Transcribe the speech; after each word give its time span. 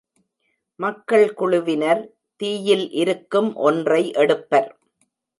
மக்கள் 0.79 1.33
குழுவினர் 1.33 2.01
தீயில் 2.41 2.85
இருக்கும் 2.91 3.49
ஒன்றை 3.55 4.11
எடுப்பர். 4.13 4.69